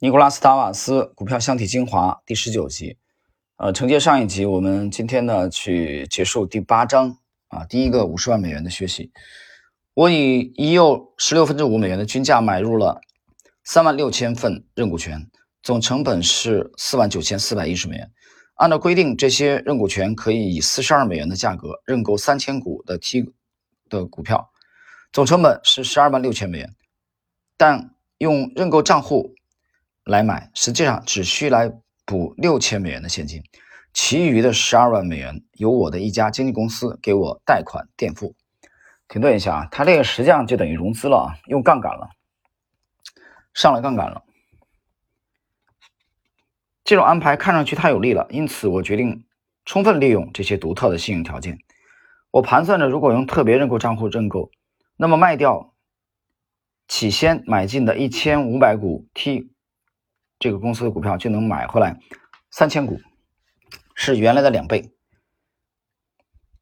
[0.00, 2.98] 尼古拉斯·达瓦斯股票箱体精华第十九集，
[3.56, 7.16] 呃，承接上一集，我们今天呢去结束第八章
[7.46, 9.12] 啊，第一个五十万美元的学习。
[9.94, 13.00] 我以一又十六分之五美元的均价买入了
[13.62, 15.30] 三万六千份认股权，
[15.62, 18.10] 总成本是四万九千四百一十美元。
[18.56, 23.32] 按照规定，这些认股权可以以四十二美元的价格认购三千股的 T
[23.88, 24.50] 的股票，
[25.12, 26.74] 总成本是十二万六千美元，
[27.56, 29.36] 但用认购账户。
[30.04, 31.72] 来买，实际上只需来
[32.04, 33.42] 补六千美元的现金，
[33.94, 38.34] 其余的十二万美元由我的一家经纪公司给我贷款垫付。
[39.08, 42.10] 停顿一下啊，他这个实际上就等于融资了啊，用杠杆了，
[43.54, 44.24] 上了杠杆了。
[46.84, 49.24] 这种安排看上去太有利了，因此我决定
[49.64, 51.58] 充分利用这些独特的信用条件。
[52.30, 54.50] 我盘算着，如果用特别认购账户认购，
[54.98, 55.72] 那么卖掉
[56.88, 59.53] 起先买进的一千五百股 T。
[60.44, 61.98] 这个公司的股票就能买回来
[62.50, 63.00] 三千股，
[63.94, 64.92] 是原来的两倍。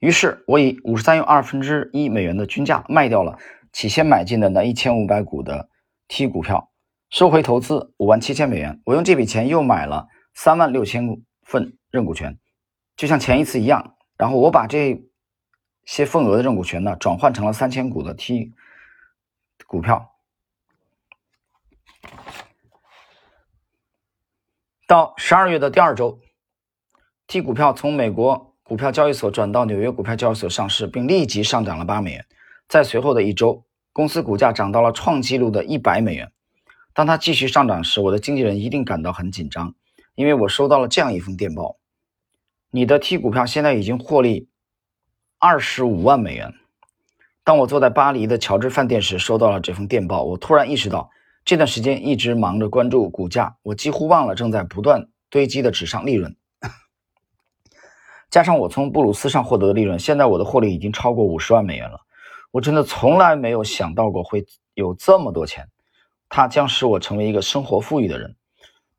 [0.00, 3.38] 于是，我以五十三又二分之一美元的均价卖掉了
[3.72, 5.70] 起先买进的那一千五百股的
[6.08, 6.70] T 股票，
[7.08, 8.82] 收回投资五万七千美元。
[8.84, 12.38] 我用这笔钱又买了三万六千份认股权，
[12.96, 13.96] 就像前一次一样。
[14.18, 15.02] 然后我把这
[15.86, 18.52] 些份额的认股权呢，转换成了三千股的 T
[19.66, 20.06] 股票。
[24.90, 26.18] 到十二月的第二周
[27.28, 32.26] ，T 股票从美国股票交易所转到纽约股票交易所上市，并立即上涨了八美元。
[32.66, 36.32] 在随后的一周，公司股价涨到了创纪录的一百美元。
[36.92, 39.72] 当它继续上涨时，我的经纪人一定感到很紧张，
[40.16, 41.76] 因为我收到了这样一封电报：
[42.72, 44.48] 你的 T 股票现在已经获利
[45.38, 46.52] 二十五万美元。
[47.44, 51.08] 当我坐在巴黎的乔治饭店时，收到了这封电报，我突然意识到。
[51.44, 56.36] 这段时间一直忙着关注股价，我几乎忘了正在不断堆积的纸上利润。
[58.30, 62.00] 加上我从布鲁斯上获得的利润，现在我的获利已经超过五十万美元了。
[62.52, 65.68] 我真的从来没有想到过会有这么多钱，
[66.28, 68.36] 它将使我成为一个生活富裕的人。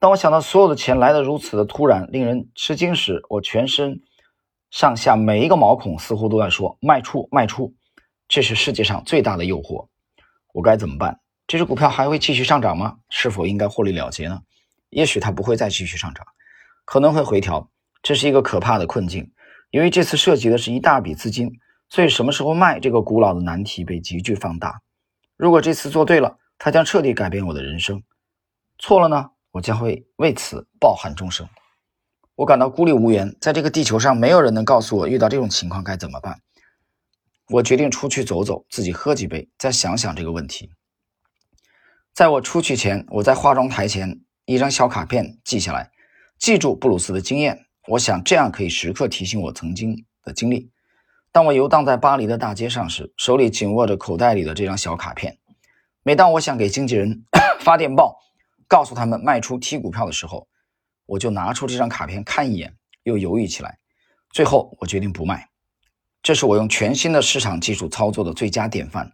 [0.00, 4.00] 当我想到所有的钱来得如此的突然，令人吃惊时，我全身
[4.70, 7.74] 上下每一个毛孔似乎都在说：“卖出，卖出！”
[8.26, 9.86] 这是世界上最大的诱惑。
[10.52, 11.20] 我该怎么办？
[11.50, 12.98] 这只股票还会继续上涨吗？
[13.08, 14.40] 是否应该获利了结呢？
[14.88, 16.24] 也许它不会再继续上涨，
[16.84, 17.68] 可能会回调。
[18.04, 19.32] 这是一个可怕的困境，
[19.72, 21.50] 因为这次涉及的是一大笔资金，
[21.88, 24.80] 所以什么时候卖这个古老的难题被急剧放大。
[25.36, 27.98] 如果这次做对了，它将彻底改变我的人生；
[28.78, 31.48] 错了呢，我将会为此抱憾终生。
[32.36, 36.40] 我感到孤立无援，在这个地球上没有人能告诉我遇到这种情况该怎么办。
[37.48, 40.70] 我决定出去走走，自己喝几杯，再想想这个问题。
[42.12, 45.90] 在我出去前，我在化妆台前一张小卡片记下来，
[46.38, 47.66] 记住布鲁斯的经验。
[47.88, 50.70] 我想这样可以时刻提醒我曾经的经历。
[51.32, 55.38] 当我游荡在巴黎的大街上时，手里紧握着口袋里的这张小卡片。
[56.02, 57.24] 每当我想给经纪人
[57.60, 58.16] 发电报，
[58.66, 60.48] 告诉他们卖出 T 股票的时候，
[61.06, 63.78] 我就拿出这张卡片看一眼，又犹豫起来。
[64.32, 65.48] 最后，我决定不卖。
[66.22, 69.10] 这是我用全新的市场技术操作的最佳典范，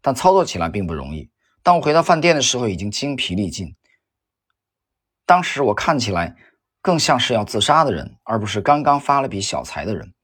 [0.00, 1.28] 但操作起来并不容易。
[1.66, 3.74] 当我回到饭店的时候，已经精疲力尽。
[5.24, 6.36] 当时我看起来
[6.80, 10.14] 更像是要自杀的人，而不是刚刚发了笔小财的人。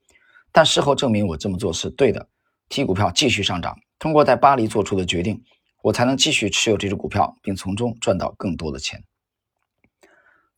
[0.53, 2.29] 但事后证明，我这么做是对的。
[2.69, 5.43] T 股票继续上涨，通过在巴黎做出的决定，
[5.83, 9.03] 我才能继续持有这只股票，并从中赚到更多的钱。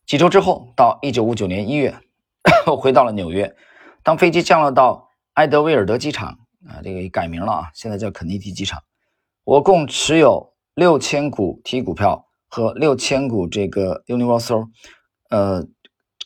[0.04, 1.98] 几周之后，到1959年1月，
[2.68, 3.56] 我回到了纽约。
[4.02, 8.82] 当飞机降落到埃德威尔德机场啊，这个改名了啊，现在叫肯尼迪机场。
[9.44, 10.52] 我共持有。
[10.74, 14.66] 六千股 T 股票和六千股这个 Universal，
[15.30, 15.64] 呃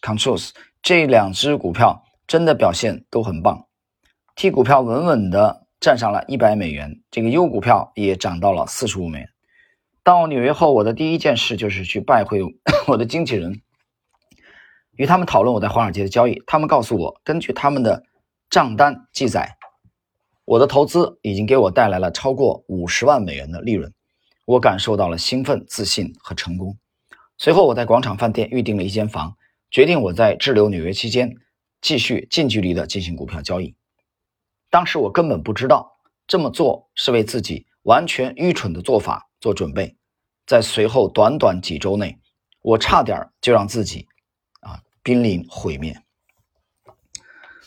[0.01, 3.67] ，Controls 这两只股票真的表现都很棒
[4.37, 9.29] ，T 股票稳稳的站上了一百美元，这个 U 股票也涨到了四十五美元。
[10.03, 12.41] 到纽约后，我的第一件事就是去拜会
[12.87, 13.61] 我的经纪人，
[14.97, 16.43] 与他们讨论我在华尔街的交易。
[16.47, 18.03] 他们告诉我，根据他们的
[18.49, 19.59] 账单记载，
[20.47, 23.93] 我的投资已经给我带来了超过五十万美元的利润。
[24.49, 26.79] 我感受到了兴奋、自信和成功。
[27.37, 29.37] 随后，我在广场饭店预订了一间房，
[29.71, 31.37] 决定我在滞留纽约期间
[31.83, 33.75] 继续近距离的进行股票交易。
[34.71, 35.93] 当时我根本不知道
[36.27, 39.95] 这么做是为自己完全愚蠢的做法做准备。
[40.47, 42.19] 在随后短短几周内，
[42.63, 44.09] 我差点就让自己
[44.61, 45.95] 啊濒临毁灭。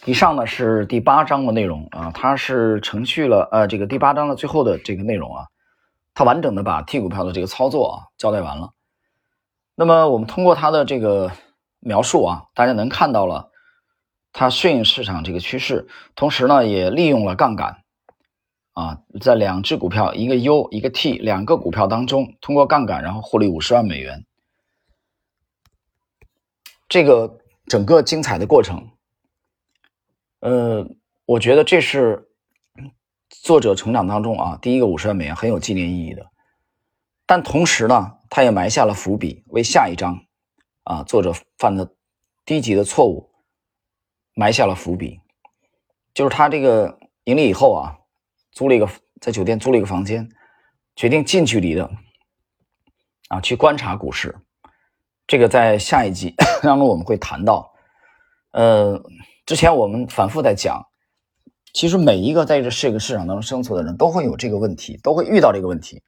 [0.06, 5.46] 以上呢是第八章的内容啊，它是程序了呃这个第八章的最后的这个内容啊。
[6.14, 8.74] 他完整的把 T 股票的这个操作啊交代完了。
[9.76, 11.32] 那么我们通过他的这个
[11.80, 13.52] 描述啊，大家能看到了
[14.32, 17.84] 他顺应市场这个趋势，同时呢也利用了杠杆
[18.74, 24.26] 啊，在两只股票一个 U 一个 T 两个股票当中，通过杠杆然后获利五十万美元。
[26.88, 28.90] 这个整个精彩的过程，
[30.42, 30.86] 呃，
[31.26, 32.31] 我觉得这是
[33.42, 36.28] 作者成长当中啊第一个五十万美元很有纪念意义的。
[37.26, 40.20] 但同时呢，他也埋下了伏笔，为下一章
[40.84, 41.96] 啊作者犯的
[42.46, 43.32] 低级的错误
[44.36, 45.20] 埋下了伏笔。
[46.14, 47.98] 就是他这个盈利以后啊，
[48.52, 48.88] 租了一个
[49.20, 50.30] 在酒店租了一个房间，
[50.96, 51.90] 决定近距离的
[53.30, 54.38] 啊去观察股市。
[55.26, 57.74] 这个在下一集 当中我们会谈到，
[58.52, 59.02] 呃，
[59.48, 60.86] 之前我们反复在讲，
[61.74, 66.04] 其实每一个在这这个市场当中生存的人都会有这个问题，都会遇到这个问题，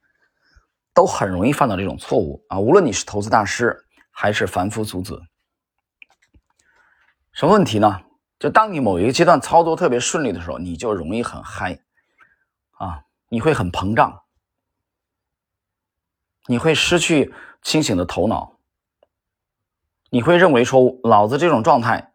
[0.93, 2.59] 都很容易犯到这种错误啊！
[2.59, 5.21] 无论你是投资大师还是凡夫俗子，
[7.31, 8.01] 什么问题呢？
[8.39, 11.79] 就当你某一个阶段操作特别顺利的时候，你就容易很嗨
[12.71, 14.21] 啊，你会很膨胀，
[16.47, 18.59] 你会失去清醒的头脑。
[20.09, 22.13] 你会认为说，老子这种状态，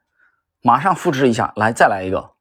[0.60, 2.34] 马上复制一下，来再来一个。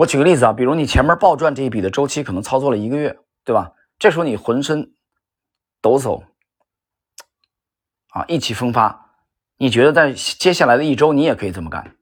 [0.00, 3.70] 我举个例子啊，比如你前面暴赚这一笔的周期可能操作了一个月，对吧？
[3.98, 4.94] 这时候你浑身
[5.82, 6.24] 抖擞，
[8.08, 9.12] 啊，意气风发，
[9.58, 11.98] 你觉得在接下来的一周你也可以这么干。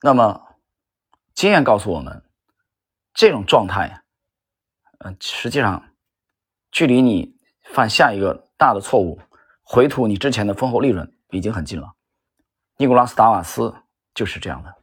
[0.00, 0.56] 那么，
[1.34, 2.24] 经验告诉我们，
[3.12, 4.02] 这种状态，
[5.00, 5.90] 嗯，实际上
[6.70, 7.36] 距离你
[7.74, 9.20] 犯下一个大的错误。
[9.62, 11.92] 回吐你之前的丰厚利润已经很近了，
[12.78, 13.74] 尼古拉斯达瓦斯
[14.14, 14.74] 就是这样的，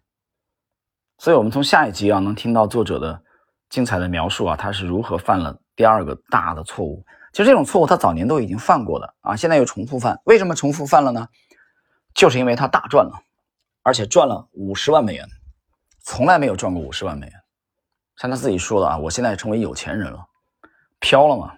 [1.18, 3.22] 所以，我们从下一集啊能听到作者的
[3.70, 7.06] 精彩的描述啊，他是如何犯了第二个大的错误。
[7.32, 10.20] 其实这种错误他早年都已经犯过的啊，现在又重复犯。
[10.26, 11.28] 为什么重复犯了呢？
[12.14, 13.14] 就是因为他大赚了，
[13.84, 15.28] 而且赚了五十万美元，
[16.02, 17.36] 从来没有赚过五十万美元。
[18.18, 20.26] 像他自己说的啊，我现在成为有钱人了，
[21.00, 21.54] 飘了嘛。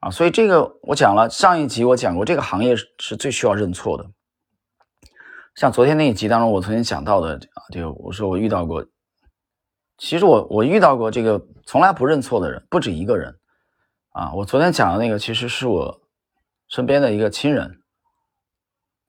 [0.00, 4.10] 啊，所以这个我讲了，上一集我讲过，这个行业是最需要认错的。
[5.54, 8.84] 像昨天那一集当中，我曾经讲到的啊，这个我说我遇到过，
[9.98, 13.38] 其实我我遇到过这个从来不认错的人不止一个人
[14.10, 14.32] 啊。
[14.34, 16.00] 我昨天讲的那个其实是我
[16.68, 17.80] 身边的一个亲人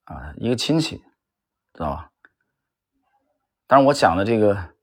[0.04, 0.98] 啊，一个亲戚，
[1.74, 2.12] 知道吧？
[3.68, 4.76] 但是我讲的这个。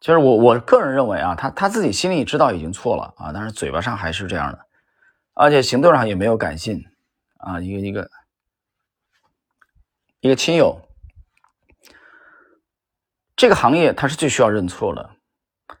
[0.00, 4.60] 就是我我个人认为啊，他他自己心里知道已经错了啊，但是嘴巴上还是这样的，
[5.34, 6.84] 而且行动上也没有改进
[7.38, 7.60] 啊。
[7.60, 8.08] 一个一个
[10.20, 10.80] 一个亲友，
[13.36, 15.16] 这个行业它是最需要认错的，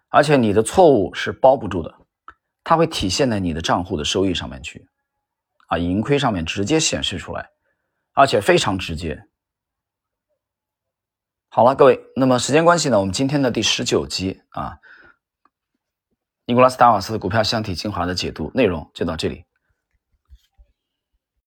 [0.08, 1.94] 而且你的错误是包不住的，
[2.62, 4.88] 它会体现在你的账户的收益上面去
[5.66, 7.50] 啊，盈亏上面直接显示出来，
[8.12, 9.26] 而且非常直接。
[11.48, 14.78] 好了，各位，那么时间关系呢，我们今天的第十九集啊，
[16.44, 19.44] 尼古拉斯达瓦斯的股票箱体精华的解读内容就到这里。